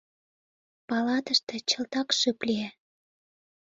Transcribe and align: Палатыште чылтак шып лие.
Палатыште 0.87 1.55
чылтак 1.69 2.09
шып 2.19 2.39
лие. 2.47 2.69